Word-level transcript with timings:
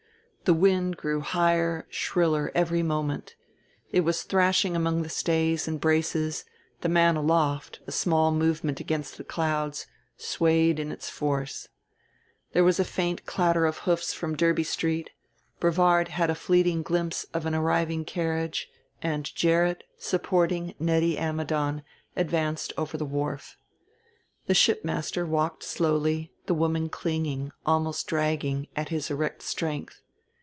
The 0.43 0.55
wind 0.55 0.97
grew 0.97 1.21
higher, 1.21 1.85
shriller, 1.89 2.51
every 2.55 2.81
moment; 2.83 3.35
it 3.93 4.01
was 4.01 4.23
thrashing 4.23 4.75
among 4.75 5.01
the 5.01 5.07
stays 5.09 5.65
and 5.65 5.79
braces; 5.79 6.43
the 6.81 6.89
man 6.89 7.15
aloft, 7.15 7.79
a 7.87 7.91
small 7.93 8.31
movement 8.33 8.81
against 8.81 9.17
the 9.17 9.23
clouds, 9.23 9.85
swayed 10.17 10.77
in 10.77 10.91
its 10.91 11.09
force. 11.09 11.69
There 12.51 12.65
was 12.65 12.81
a 12.81 12.83
faint 12.83 13.25
clatter 13.25 13.65
of 13.65 13.77
hoofs 13.85 14.13
from 14.13 14.35
Derby 14.35 14.63
Street, 14.65 15.11
Brevard 15.61 16.07
had 16.09 16.29
a 16.31 16.35
fleeting 16.35 16.81
glimpse 16.83 17.23
of 17.35 17.45
an 17.45 17.55
arriving 17.55 18.03
carriage, 18.03 18.67
and 19.01 19.33
Gerrit, 19.33 19.83
supporting 19.97 20.73
Nettie 20.79 21.17
Ammidon, 21.17 21.81
advanced 22.17 22.73
over 22.77 22.97
the 22.97 23.05
wharf. 23.05 23.57
The 24.47 24.55
shipmaster 24.55 25.25
walked 25.25 25.63
slowly, 25.63 26.33
the 26.47 26.55
woman 26.55 26.89
clinging, 26.89 27.51
almost 27.65 28.07
dragging, 28.07 28.67
at 28.75 28.89
his 28.89 29.09
erect 29.09 29.43
strength. 29.43 30.01